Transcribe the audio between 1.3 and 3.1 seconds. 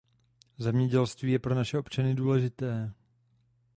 je pro naše občany důležité.